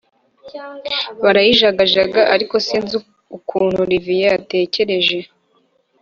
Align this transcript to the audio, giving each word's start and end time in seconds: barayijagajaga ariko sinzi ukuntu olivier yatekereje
barayijagajaga 1.23 2.21
ariko 2.35 2.55
sinzi 2.67 2.93
ukuntu 3.37 3.77
olivier 3.85 4.31
yatekereje 4.37 5.19